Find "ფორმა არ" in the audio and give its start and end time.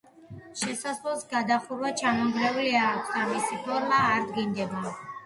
3.67-4.27